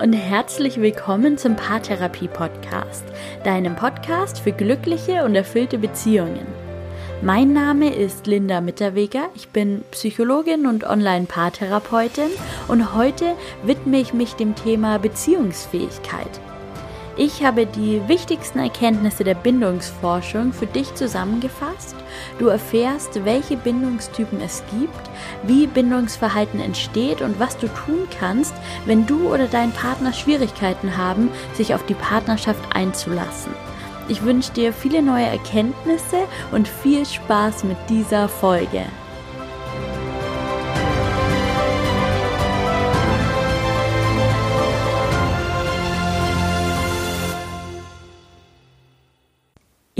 [0.00, 3.04] und herzlich willkommen zum Paartherapie Podcast,
[3.44, 6.46] deinem Podcast für glückliche und erfüllte Beziehungen.
[7.20, 12.30] Mein Name ist Linda Mitterweger, ich bin Psychologin und Online-Paartherapeutin
[12.68, 16.40] und heute widme ich mich dem Thema Beziehungsfähigkeit.
[17.22, 21.94] Ich habe die wichtigsten Erkenntnisse der Bindungsforschung für dich zusammengefasst.
[22.38, 25.10] Du erfährst, welche Bindungstypen es gibt,
[25.42, 28.54] wie Bindungsverhalten entsteht und was du tun kannst,
[28.86, 33.52] wenn du oder dein Partner Schwierigkeiten haben, sich auf die Partnerschaft einzulassen.
[34.08, 36.20] Ich wünsche dir viele neue Erkenntnisse
[36.52, 38.86] und viel Spaß mit dieser Folge.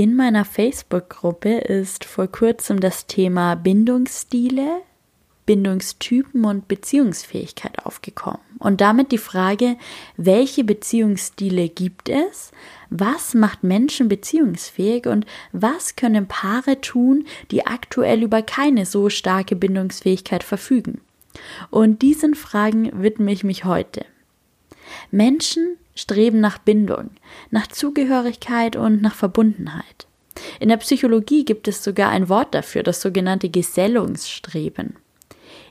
[0.01, 4.81] In meiner Facebook-Gruppe ist vor kurzem das Thema Bindungsstile,
[5.45, 8.41] Bindungstypen und Beziehungsfähigkeit aufgekommen.
[8.59, 9.77] Und damit die Frage,
[10.17, 12.51] welche Beziehungsstile gibt es,
[12.89, 19.55] was macht Menschen beziehungsfähig und was können Paare tun, die aktuell über keine so starke
[19.55, 21.03] Bindungsfähigkeit verfügen.
[21.69, 24.07] Und diesen Fragen widme ich mich heute.
[25.11, 27.11] Menschen streben nach Bindung,
[27.51, 30.07] nach Zugehörigkeit und nach Verbundenheit.
[30.59, 34.97] In der Psychologie gibt es sogar ein Wort dafür, das sogenannte Gesellungsstreben.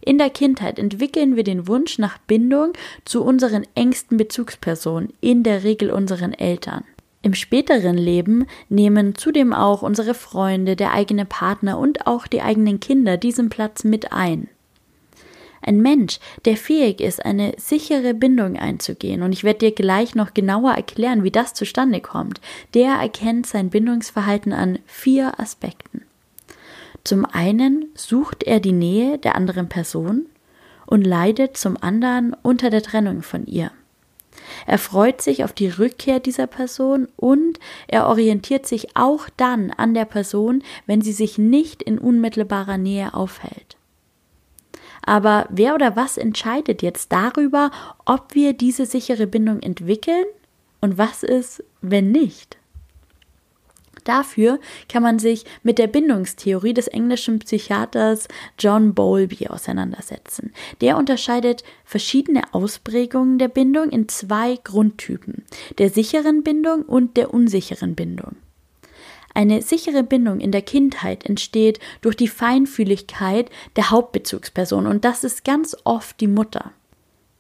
[0.02, 2.73] In der Kindheit entwickeln wir den Wunsch nach Bindung
[3.06, 6.84] zu unseren engsten Bezugspersonen, in der Regel unseren Eltern.
[7.22, 12.80] Im späteren Leben nehmen zudem auch unsere Freunde, der eigene Partner und auch die eigenen
[12.80, 14.47] Kinder diesen Platz mit ein.
[15.61, 20.33] Ein Mensch, der fähig ist, eine sichere Bindung einzugehen, und ich werde dir gleich noch
[20.33, 22.39] genauer erklären, wie das zustande kommt,
[22.73, 26.03] der erkennt sein Bindungsverhalten an vier Aspekten.
[27.03, 30.27] Zum einen sucht er die Nähe der anderen Person
[30.85, 33.72] und leidet zum anderen unter der Trennung von ihr.
[34.66, 39.94] Er freut sich auf die Rückkehr dieser Person und er orientiert sich auch dann an
[39.94, 43.78] der Person, wenn sie sich nicht in unmittelbarer Nähe aufhält.
[45.09, 47.72] Aber wer oder was entscheidet jetzt darüber,
[48.06, 50.25] ob wir diese sichere Bindung entwickeln
[50.81, 52.58] und was ist, wenn nicht?
[54.03, 58.28] Dafür kann man sich mit der Bindungstheorie des englischen Psychiaters
[58.59, 60.53] John Bowlby auseinandersetzen.
[60.80, 65.44] Der unterscheidet verschiedene Ausprägungen der Bindung in zwei Grundtypen,
[65.80, 68.36] der sicheren Bindung und der unsicheren Bindung.
[69.39, 75.45] Eine sichere Bindung in der Kindheit entsteht durch die Feinfühligkeit der Hauptbezugsperson und das ist
[75.45, 76.73] ganz oft die Mutter.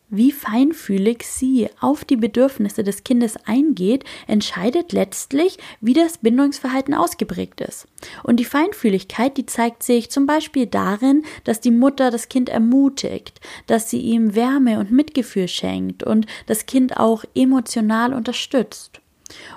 [0.07, 7.59] Wie feinfühlig sie auf die Bedürfnisse des Kindes eingeht, entscheidet letztlich, wie das Bindungsverhalten ausgeprägt
[7.59, 7.85] ist.
[8.23, 13.41] Und die Feinfühligkeit, die zeigt sich zum Beispiel darin, dass die Mutter das Kind ermutigt,
[13.67, 19.01] dass sie ihm Wärme und Mitgefühl schenkt und das Kind auch emotional unterstützt.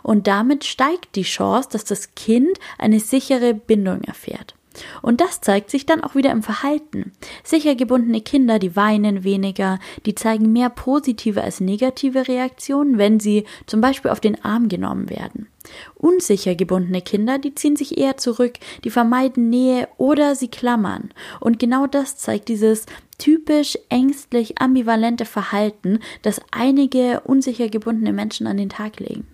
[0.02, 4.54] Und damit steigt die Chance, dass das Kind eine sichere Bindung erfährt.
[5.02, 7.12] Und das zeigt sich dann auch wieder im Verhalten.
[7.44, 13.44] Sicher gebundene Kinder, die weinen weniger, die zeigen mehr positive als negative Reaktionen, wenn sie
[13.66, 15.48] zum Beispiel auf den Arm genommen werden.
[15.94, 21.10] Unsicher gebundene Kinder, die ziehen sich eher zurück, die vermeiden Nähe oder sie klammern.
[21.40, 22.86] Und genau das zeigt dieses
[23.18, 29.26] typisch ängstlich ambivalente Verhalten, das einige unsicher gebundene Menschen an den Tag legen.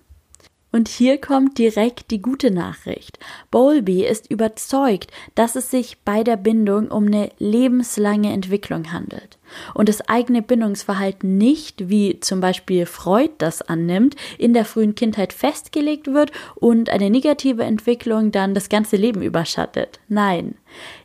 [0.71, 3.19] Und hier kommt direkt die gute Nachricht.
[3.51, 9.39] Bowlby ist überzeugt, dass es sich bei der Bindung um eine lebenslange Entwicklung handelt
[9.73, 15.33] und das eigene Bindungsverhalten nicht, wie zum Beispiel Freud das annimmt, in der frühen Kindheit
[15.33, 20.01] festgelegt wird und eine negative Entwicklung dann das ganze Leben überschattet.
[20.09, 20.57] Nein,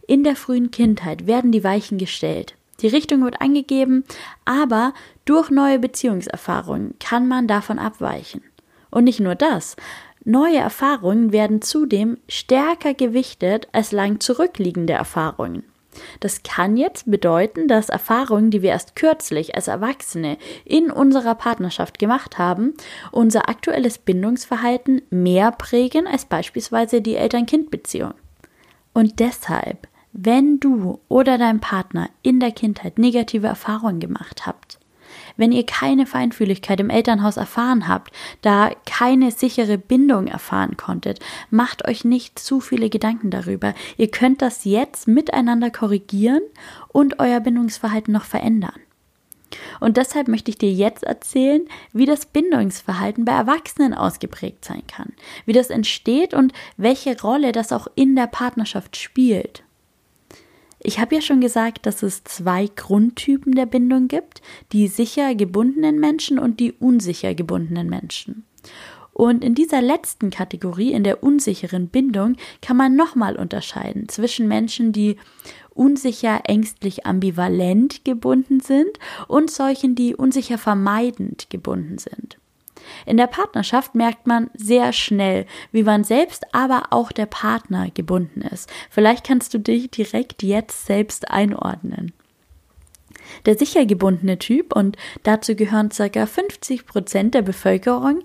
[0.08, 2.56] in der frühen Kindheit werden die Weichen gestellt.
[2.82, 4.04] Die Richtung wird angegeben,
[4.44, 4.94] aber
[5.24, 8.42] durch neue Beziehungserfahrungen kann man davon abweichen.
[8.94, 9.76] Und nicht nur das.
[10.24, 15.64] Neue Erfahrungen werden zudem stärker gewichtet als lang zurückliegende Erfahrungen.
[16.20, 21.98] Das kann jetzt bedeuten, dass Erfahrungen, die wir erst kürzlich als Erwachsene in unserer Partnerschaft
[21.98, 22.76] gemacht haben,
[23.12, 28.14] unser aktuelles Bindungsverhalten mehr prägen als beispielsweise die Eltern-Kind-Beziehung.
[28.94, 34.73] Und deshalb, wenn du oder dein Partner in der Kindheit negative Erfahrungen gemacht habt,
[35.38, 41.20] wenn ihr keine Feinfühligkeit im Elternhaus erfahren habt, da keine sichere Bindung erfahren konntet,
[41.50, 43.74] macht euch nicht zu viele Gedanken darüber.
[43.98, 46.42] Ihr könnt das jetzt miteinander korrigieren
[46.90, 48.80] und euer Bindungsverhalten noch verändern.
[49.80, 55.14] Und deshalb möchte ich dir jetzt erzählen, wie das Bindungsverhalten bei Erwachsenen ausgeprägt sein kann,
[55.46, 59.64] wie das entsteht und welche Rolle das auch in der Partnerschaft spielt.
[60.86, 64.42] Ich habe ja schon gesagt, dass es zwei Grundtypen der Bindung gibt,
[64.74, 68.46] die sicher gebundenen Menschen und die unsicher gebundenen Menschen.
[69.14, 74.92] Und in dieser letzten Kategorie, in der unsicheren Bindung, kann man nochmal unterscheiden zwischen Menschen,
[74.92, 75.18] die
[75.70, 82.38] unsicher, ängstlich, ambivalent gebunden sind und solchen, die unsicher vermeidend gebunden sind.
[83.06, 88.42] In der Partnerschaft merkt man sehr schnell, wie man selbst, aber auch der Partner gebunden
[88.42, 88.72] ist.
[88.90, 92.14] Vielleicht kannst du dich direkt jetzt selbst einordnen.
[93.46, 96.26] Der sicher gebundene Typ, und dazu gehören ca.
[96.26, 98.22] 50 Prozent der Bevölkerung,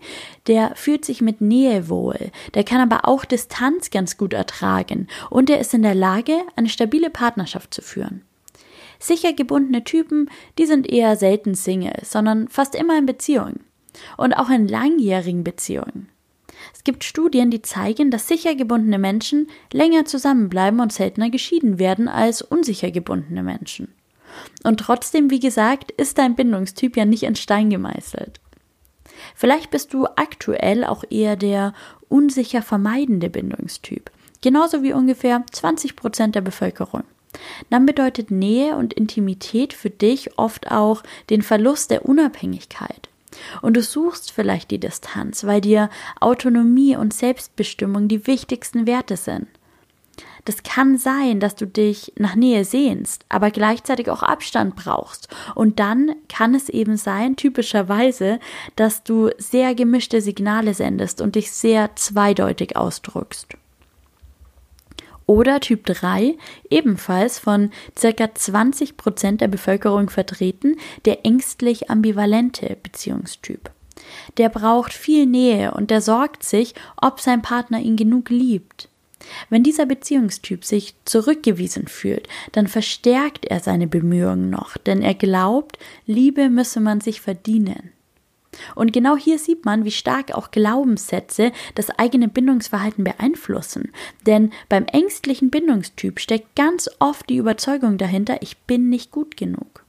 [0.47, 5.51] der fühlt sich mit Nähe wohl, der kann aber auch Distanz ganz gut ertragen und
[5.51, 8.23] er ist in der Lage, eine stabile Partnerschaft zu führen.
[8.99, 10.29] Sicher gebundene Typen,
[10.59, 13.61] die sind eher selten Single, sondern fast immer in Beziehung
[14.17, 16.09] und auch in langjährigen Beziehungen.
[16.75, 22.09] Es gibt Studien, die zeigen, dass sicher gebundene Menschen länger zusammenbleiben und seltener geschieden werden
[22.09, 23.95] als unsicher gebundene Menschen.
[24.65, 28.41] Und trotzdem, wie gesagt, ist dein Bindungstyp ja nicht in Stein gemeißelt.
[29.35, 31.75] Vielleicht bist du aktuell auch eher der
[32.09, 34.11] unsicher vermeidende Bindungstyp,
[34.41, 37.03] genauso wie ungefähr 20 Prozent der Bevölkerung.
[37.71, 43.08] Dann bedeutet Nähe und Intimität für dich oft auch den Verlust der Unabhängigkeit.
[43.63, 45.91] Und du suchst vielleicht die Distanz, weil dir
[46.21, 49.47] Autonomie und Selbstbestimmung die wichtigsten Werte sind.
[50.45, 55.29] Das kann sein, dass du dich nach Nähe sehnst, aber gleichzeitig auch Abstand brauchst.
[55.55, 58.41] Und dann kann es eben sein, typischerweise,
[58.75, 63.59] dass du sehr gemischte Signale sendest und dich sehr zweideutig ausdrückst.
[65.29, 66.39] Oder Typ 3,
[66.71, 67.71] ebenfalls von
[68.01, 68.35] ca.
[68.35, 73.71] 20 Prozent der Bevölkerung vertreten, der ängstlich ambivalente Beziehungstyp.
[74.39, 78.89] Der braucht viel Nähe und der sorgt sich, ob sein Partner ihn genug liebt.
[79.51, 85.79] Wenn dieser Beziehungstyp sich zurückgewiesen fühlt, dann verstärkt er seine Bemühungen noch, denn er glaubt,
[86.07, 87.93] Liebe müsse man sich verdienen.
[88.75, 93.93] Und genau hier sieht man, wie stark auch Glaubenssätze das eigene Bindungsverhalten beeinflussen.
[94.27, 99.85] Denn beim ängstlichen Bindungstyp steckt ganz oft die Überzeugung dahinter, ich bin nicht gut genug.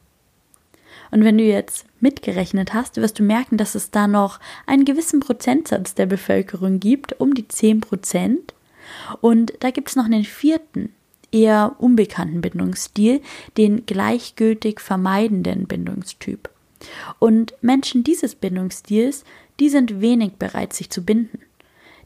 [1.11, 5.19] Und wenn du jetzt mitgerechnet hast, wirst du merken, dass es da noch einen gewissen
[5.19, 8.53] Prozentsatz der Bevölkerung gibt, um die 10 Prozent.
[9.21, 10.93] Und da gibt es noch einen vierten,
[11.31, 13.21] eher unbekannten Bindungsstil,
[13.57, 16.49] den gleichgültig vermeidenden Bindungstyp.
[17.19, 19.23] Und Menschen dieses Bindungsstils,
[19.59, 21.39] die sind wenig bereit, sich zu binden.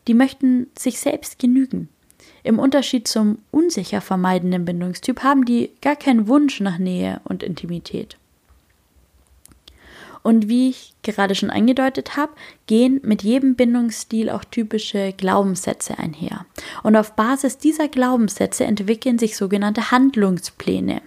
[0.08, 1.90] Die möchten sich selbst genügen.
[2.44, 8.18] Im Unterschied zum unsicher vermeidenden Bindungstyp haben die gar keinen Wunsch nach Nähe und Intimität.
[10.24, 12.32] Und wie ich gerade schon angedeutet habe,
[12.66, 16.46] gehen mit jedem Bindungsstil auch typische Glaubenssätze einher.
[16.82, 21.02] Und auf Basis dieser Glaubenssätze entwickeln sich sogenannte Handlungspläne.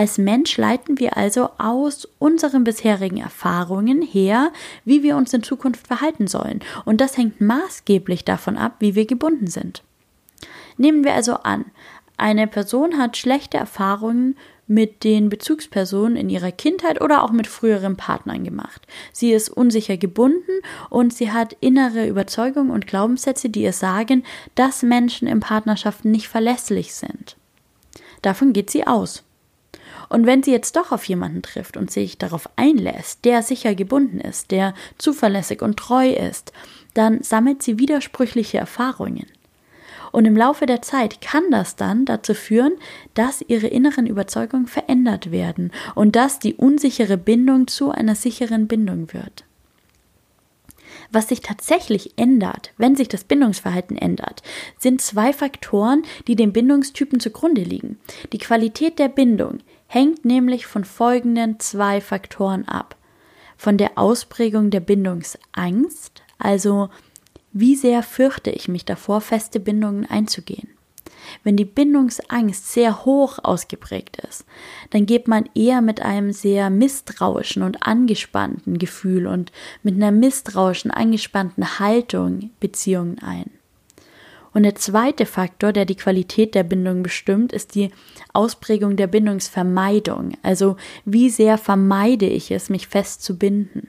[0.00, 4.50] Als Mensch leiten wir also aus unseren bisherigen Erfahrungen her,
[4.86, 6.60] wie wir uns in Zukunft verhalten sollen.
[6.86, 9.82] Und das hängt maßgeblich davon ab, wie wir gebunden sind.
[10.78, 11.66] Nehmen wir also an,
[12.16, 17.98] eine Person hat schlechte Erfahrungen mit den Bezugspersonen in ihrer Kindheit oder auch mit früheren
[17.98, 18.86] Partnern gemacht.
[19.12, 24.24] Sie ist unsicher gebunden und sie hat innere Überzeugungen und Glaubenssätze, die ihr sagen,
[24.54, 27.36] dass Menschen in Partnerschaften nicht verlässlich sind.
[28.22, 29.24] Davon geht sie aus.
[30.10, 34.20] Und wenn sie jetzt doch auf jemanden trifft und sich darauf einlässt, der sicher gebunden
[34.20, 36.52] ist, der zuverlässig und treu ist,
[36.94, 39.26] dann sammelt sie widersprüchliche Erfahrungen.
[40.10, 42.72] Und im Laufe der Zeit kann das dann dazu führen,
[43.14, 49.12] dass ihre inneren Überzeugungen verändert werden und dass die unsichere Bindung zu einer sicheren Bindung
[49.12, 49.44] wird.
[51.12, 54.42] Was sich tatsächlich ändert, wenn sich das Bindungsverhalten ändert,
[54.76, 58.00] sind zwei Faktoren, die dem Bindungstypen zugrunde liegen.
[58.32, 59.60] Die Qualität der Bindung
[59.92, 62.94] hängt nämlich von folgenden zwei Faktoren ab.
[63.56, 66.90] Von der Ausprägung der Bindungsangst, also
[67.52, 70.68] wie sehr fürchte ich mich davor, feste Bindungen einzugehen.
[71.42, 74.44] Wenn die Bindungsangst sehr hoch ausgeprägt ist,
[74.90, 79.50] dann geht man eher mit einem sehr misstrauischen und angespannten Gefühl und
[79.82, 83.50] mit einer misstrauischen, angespannten Haltung Beziehungen ein.
[84.52, 87.90] Und der zweite Faktor, der die Qualität der Bindung bestimmt, ist die
[88.32, 90.32] Ausprägung der Bindungsvermeidung.
[90.42, 93.88] Also wie sehr vermeide ich es, mich fest zu binden.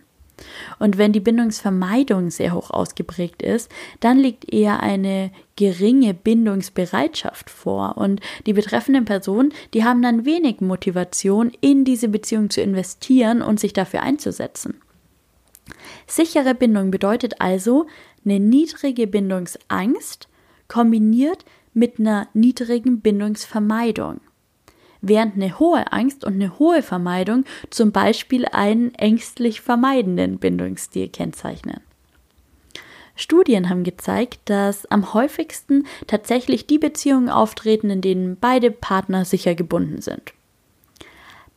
[0.80, 7.98] Und wenn die Bindungsvermeidung sehr hoch ausgeprägt ist, dann liegt eher eine geringe Bindungsbereitschaft vor.
[7.98, 13.60] Und die betreffenden Personen, die haben dann wenig Motivation, in diese Beziehung zu investieren und
[13.60, 14.82] sich dafür einzusetzen.
[16.08, 17.88] Sichere Bindung bedeutet also
[18.26, 20.28] eine niedrige Bindungsangst
[20.72, 24.22] kombiniert mit einer niedrigen Bindungsvermeidung.
[25.04, 31.80] während eine hohe Angst und eine hohe Vermeidung zum Beispiel einen ängstlich vermeidenden Bindungsstil kennzeichnen.
[33.16, 39.56] Studien haben gezeigt, dass am häufigsten tatsächlich die Beziehungen auftreten, in denen beide Partner sicher
[39.56, 40.34] gebunden sind.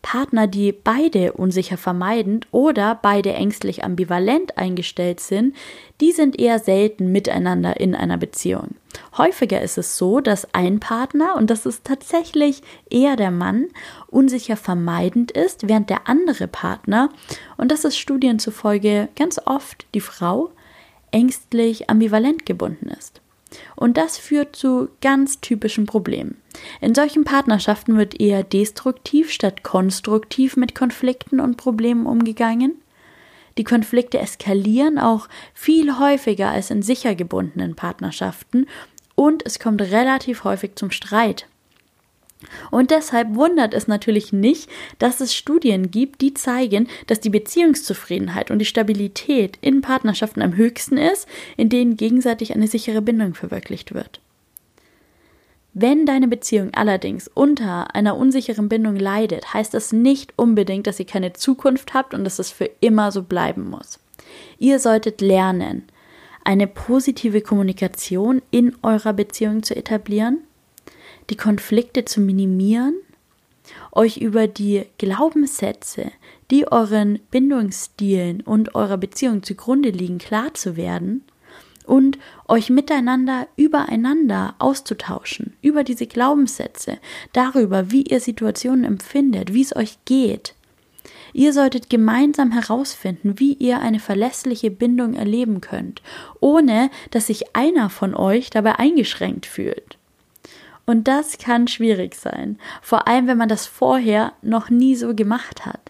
[0.01, 5.55] Partner, die beide unsicher vermeidend oder beide ängstlich ambivalent eingestellt sind,
[6.01, 8.75] die sind eher selten miteinander in einer Beziehung.
[9.17, 13.67] Häufiger ist es so, dass ein Partner, und das ist tatsächlich eher der Mann,
[14.09, 17.11] unsicher vermeidend ist, während der andere Partner,
[17.57, 20.51] und das ist Studien zufolge ganz oft die Frau,
[21.13, 23.21] ängstlich ambivalent gebunden ist.
[23.77, 26.37] Und das führt zu ganz typischen Problemen.
[26.81, 32.75] In solchen Partnerschaften wird eher destruktiv statt konstruktiv mit Konflikten und Problemen umgegangen.
[33.57, 38.67] Die Konflikte eskalieren auch viel häufiger als in sicher gebundenen Partnerschaften
[39.15, 41.47] und es kommt relativ häufig zum Streit.
[42.71, 44.69] Und deshalb wundert es natürlich nicht,
[44.99, 50.57] dass es Studien gibt, die zeigen, dass die Beziehungszufriedenheit und die Stabilität in Partnerschaften am
[50.57, 54.21] höchsten ist, in denen gegenseitig eine sichere Bindung verwirklicht wird.
[55.77, 61.07] Wenn deine Beziehung allerdings unter einer unsicheren Bindung leidet, heißt das nicht unbedingt, dass ihr
[61.07, 63.99] keine Zukunft habt und dass es für immer so bleiben muss.
[64.59, 65.83] Ihr solltet lernen,
[66.45, 70.39] eine positive Kommunikation in eurer Beziehung zu etablieren
[71.31, 72.95] die Konflikte zu minimieren,
[73.93, 76.11] euch über die Glaubenssätze,
[76.51, 81.25] die euren Bindungsstilen und eurer Beziehung zugrunde liegen, klar zu werden
[81.87, 86.99] und euch miteinander übereinander auszutauschen, über diese Glaubenssätze,
[87.33, 90.55] darüber, wie ihr Situationen empfindet, wie es euch geht.
[91.35, 96.01] Ihr solltet gemeinsam herausfinden, wie ihr eine verlässliche Bindung erleben könnt,
[96.39, 99.99] ohne dass sich einer von euch dabei eingeschränkt fühlt.
[100.87, 105.67] Und das kann schwierig sein, vor allem wenn man das vorher noch nie so gemacht
[105.67, 105.84] hat.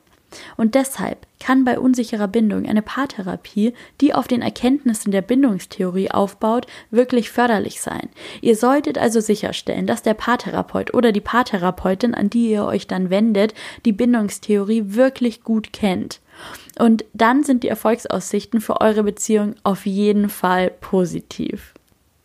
[0.56, 6.66] Und deshalb kann bei unsicherer Bindung eine Paartherapie, die auf den Erkenntnissen der Bindungstheorie aufbaut,
[6.90, 8.08] wirklich förderlich sein.
[8.40, 13.10] Ihr solltet also sicherstellen, dass der Paartherapeut oder die Paartherapeutin, an die ihr euch dann
[13.10, 16.20] wendet, die Bindungstheorie wirklich gut kennt.
[16.78, 21.73] Und dann sind die Erfolgsaussichten für eure Beziehung auf jeden Fall positiv.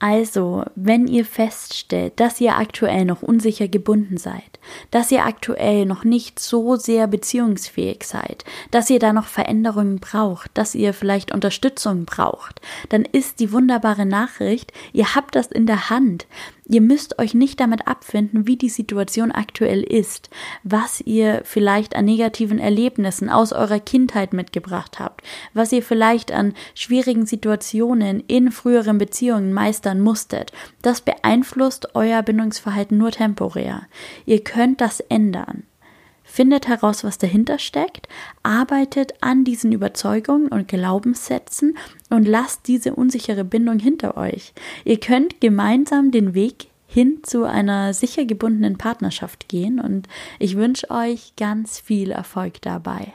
[0.01, 4.59] Also, wenn ihr feststellt, dass ihr aktuell noch unsicher gebunden seid,
[4.91, 10.51] dass ihr aktuell noch nicht so sehr beziehungsfähig seid, dass ihr da noch Veränderungen braucht,
[10.53, 15.89] dass ihr vielleicht Unterstützung braucht, dann ist die wunderbare Nachricht, ihr habt das in der
[15.89, 16.27] Hand.
[16.71, 20.29] Ihr müsst euch nicht damit abfinden, wie die Situation aktuell ist,
[20.63, 25.23] was ihr vielleicht an negativen Erlebnissen aus eurer Kindheit mitgebracht habt,
[25.55, 30.51] was ihr vielleicht an schwierigen Situationen in früheren Beziehungen meistern musstet.
[30.83, 33.87] Das beeinflusst euer Bindungsverhalten nur temporär.
[34.27, 35.63] Ihr könnt das ändern.
[36.31, 38.07] Findet heraus, was dahinter steckt,
[38.43, 41.75] arbeitet an diesen Überzeugungen und Glaubenssätzen
[42.11, 44.53] und lasst diese unsichere Bindung hinter euch.
[44.85, 50.07] Ihr könnt gemeinsam den Weg hin zu einer sicher gebundenen Partnerschaft gehen und
[50.37, 53.11] ich wünsche euch ganz viel Erfolg dabei.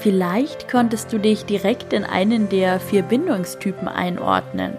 [0.00, 4.72] Vielleicht konntest du dich direkt in einen der vier Bindungstypen einordnen.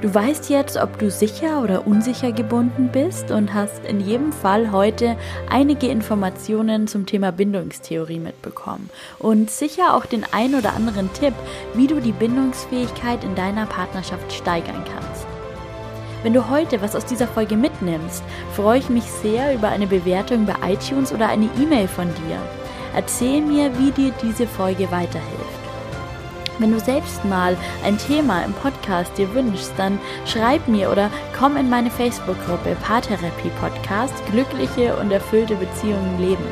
[0.00, 4.70] Du weißt jetzt, ob du sicher oder unsicher gebunden bist und hast in jedem Fall
[4.70, 5.16] heute
[5.50, 8.88] einige Informationen zum Thema Bindungstheorie mitbekommen
[9.18, 11.34] und sicher auch den ein oder anderen Tipp,
[11.74, 15.26] wie du die Bindungsfähigkeit in deiner Partnerschaft steigern kannst.
[16.22, 18.22] Wenn du heute was aus dieser Folge mitnimmst,
[18.54, 22.61] freue ich mich sehr über eine Bewertung bei iTunes oder eine E-Mail von dir.
[22.94, 25.62] Erzähl mir, wie dir diese Folge weiterhilft.
[26.58, 31.56] Wenn du selbst mal ein Thema im Podcast dir wünschst, dann schreib mir oder komm
[31.56, 36.44] in meine Facebook-Gruppe Paartherapie Podcast Glückliche und erfüllte Beziehungen leben.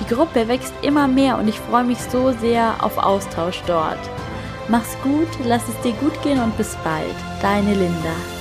[0.00, 4.00] Die Gruppe wächst immer mehr und ich freue mich so sehr auf Austausch dort.
[4.68, 7.14] Mach's gut, lass es dir gut gehen und bis bald.
[7.42, 8.39] Deine Linda.